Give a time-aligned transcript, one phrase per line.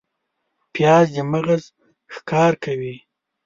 [0.73, 1.63] پیاز د مغز
[2.29, 2.95] کار ښه کوي